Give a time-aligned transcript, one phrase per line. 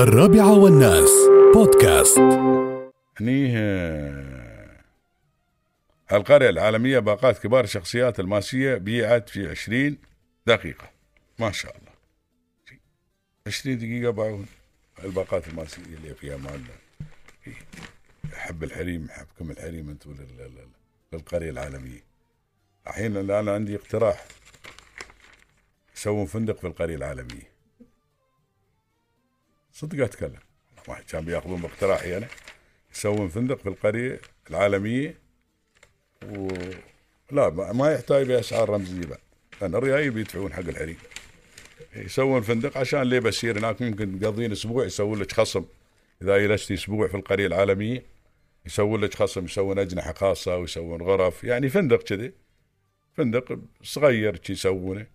[0.00, 1.10] الرابعة والناس.
[1.54, 2.18] بودكاست.
[3.20, 3.56] هني
[6.12, 9.98] القرية العالمية باقات كبار الشخصيات الماسية بيعت في عشرين
[10.46, 10.90] دقيقة.
[11.38, 11.92] ما شاء الله.
[13.46, 14.46] عشرين دقيقة باعون
[15.04, 16.60] الباقات الماسية اللي فيها مال.
[18.34, 20.68] أحب الحريم أحبكم الحريم لل-
[21.12, 22.04] للقرية العالمية.
[22.86, 24.24] الحين الآن عندي اقتراح.
[25.96, 27.50] يسوون فندق في القرية العالمية.
[29.80, 30.38] صدق أتكلم.
[30.88, 32.26] واحد كان بيأخذون باقتراحي أنا
[32.94, 34.20] يسوون فندق في القرية
[34.50, 35.14] العالمية
[36.28, 36.48] و
[37.32, 39.18] لا ما يحتاج بأسعار رمزية بعد.
[39.60, 40.96] لأن الريايل بيدفعون حق الحريم
[41.96, 45.64] يسوون فندق عشان ليه بسير هناك؟ ممكن تقضين أسبوع يسوون لك خصم.
[46.22, 48.04] إذا جلست أسبوع في القرية العالمية
[48.66, 51.44] يسوون لك خصم يسوون أجنحة خاصة ويسوون غرف.
[51.44, 52.32] يعني فندق كذي.
[53.14, 55.06] فندق صغير يسوونه.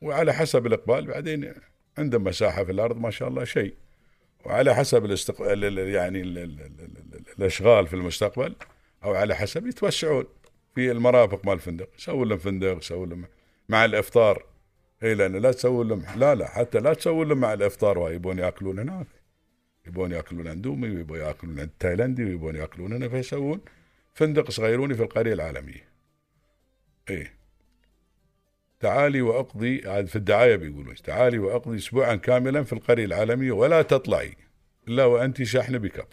[0.00, 1.54] وعلى حسب الإقبال بعدين
[1.98, 3.74] عندهم مساحة في الأرض ما شاء الله شيء.
[4.48, 5.40] وعلى حسب الاستق...
[5.40, 6.38] ال- ال- يعني ال...
[6.38, 6.60] ال...
[6.60, 6.80] ال...
[7.14, 7.22] ال...
[7.38, 8.54] الأشغال في المستقبل
[9.04, 10.24] أو على حسب يتوسعون
[10.74, 11.88] في المرافق مال الفندق.
[11.98, 13.24] يسوون لهم فندق يسوون لهم
[13.68, 14.46] مع الإفطار.
[15.02, 18.12] إي لأن لا تسوون لهم لا لا حتى لا تسوون لهم مع الإفطار.
[18.12, 19.06] يبون يأكلون هناك
[19.86, 23.60] يبون يأكلون عندهم ويبون يأكلون عند تايلاندي ويبون يأكلون هنا فيسوون
[24.14, 25.88] فندق صغيروني في القرية العالمية.
[27.10, 27.37] إيه
[28.80, 34.36] تعالي وأقضي عاد في الدعاية بيقولون تعالي وأقضي اسبوعا كاملا في القرية العالمية ولا تطلعي.
[34.88, 36.08] إلا وانت شاحنه pick up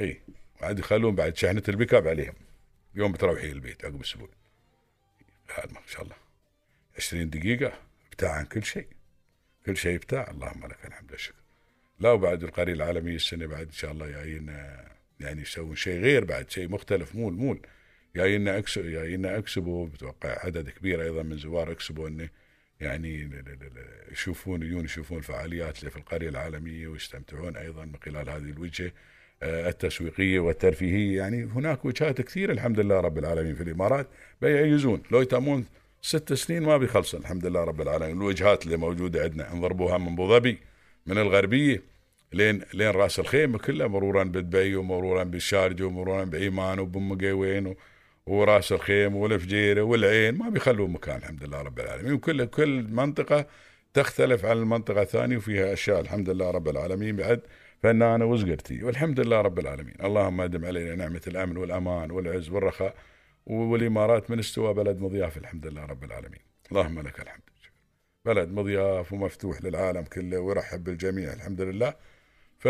[0.00, 0.22] اي
[0.60, 2.34] بعد يخلون بعد شحنه ال pick up عليهم.
[2.94, 4.28] يوم بتروحي البيت عقب أسبوع.
[5.54, 6.16] هذا ما شاء الله.
[6.96, 7.72] 20 دقيقة
[8.12, 8.86] بتاع عن كل شيء.
[9.66, 11.34] كل شيء بتاع اللهم لك الحمد والشكر
[12.00, 14.46] لا وبعد القرية العالمية السنة بعد إن شاء الله جايين
[15.20, 17.60] يعني يسوون شيء غير بعد شيء مختلف مول مول.
[18.16, 22.28] جايين اكسبو جايين أكسبو بتوقع عدد كبير أيضا من زوار أكسبو انه
[22.80, 23.30] يعني
[24.12, 28.90] يشوفون يجون يشوفون الفعاليات اللي في القرية العالمية ويستمتعون أيضا من خلال هذه الوجهة
[29.42, 31.16] آه، التسويقية والترفيهية.
[31.18, 34.06] يعني هناك وجهات كثير الحمد لله رب العالمين في الإمارات
[34.42, 35.02] بيعيزون.
[35.10, 35.64] لو يتمون
[36.02, 38.16] ست سنين ما بيخلصن الحمد لله رب العالمين.
[38.16, 40.58] الوجهات اللي موجودة عندنا نضربوها من أبو ظبي
[41.06, 41.82] من الغربية
[42.32, 47.76] لين لين رأس الخيمة كلها مرورا بدبي ومرورا بالشارجة ومرورا بإيمان وبام قيوين و-
[48.26, 52.12] وراس الخيم والفجيرة والعين ما بيخلون مكان الحمد لله رب العالمين.
[52.12, 53.46] وكل كل منطقة
[53.94, 57.40] تختلف عن المنطقة الثانية وفيها أشياء الحمد لله رب العالمين بعد
[57.82, 58.84] فنانة وزقرتي.
[58.84, 59.94] والحمد لله رب العالمين.
[60.04, 62.94] اللهم أدم علينا نعمة الأمن والأمان والعز والرخاء
[63.46, 66.40] والإمارات من استوى بلد مضياف الحمد لله رب العالمين.
[66.72, 67.42] اللهم لك الحمد.
[68.24, 71.94] بلد مضياف ومفتوح للعالم كله ويرحب بالجميع الحمد لله.
[72.58, 72.68] ف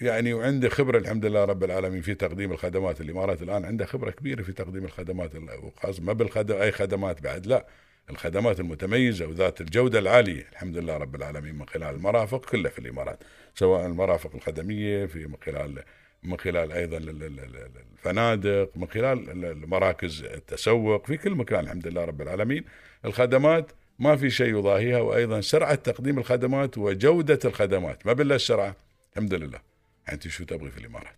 [0.00, 4.42] يعني وعنده خبرة الحمد لله رب العالمين في تقديم الخدمات الإمارات الآن عندها خبرة كبيرة
[4.42, 5.30] في تقديم الخدمات
[5.62, 7.66] وخاصه ما بالخدم أي خدمات بعد لا
[8.10, 13.18] الخدمات المتميزة وذات الجودة العالية الحمد لله رب العالمين من خلال المرافق كلها في الإمارات
[13.54, 15.82] سواء المرافق الخدمية في من خلال
[16.22, 22.22] من خلال ال- الفنادق من خلال ال- المراكز التسوق في كل مكان الحمد لله رب
[22.22, 22.64] العالمين.
[23.04, 28.76] الخدمات ما في شيء يضاهيها وأيضا سرعة تقديم الخدمات وجودة الخدمات ما بالله السرعة
[29.12, 29.69] الحمد لله.
[30.12, 31.16] أنت شو تبغي في الإمارات؟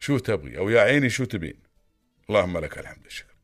[0.00, 1.62] شو تبغي أو يا عيني شو تبين؟
[2.28, 3.34] اللهم لك الحمد والشكر